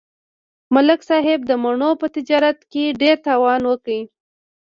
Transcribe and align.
ملک 0.73 0.99
صاحب 1.09 1.39
د 1.45 1.51
مڼو 1.63 1.91
په 2.01 2.07
تجارت 2.15 2.57
کې 2.71 2.85
ډېر 3.01 3.15
تاوان 3.27 3.61
وکړ. 3.67 3.99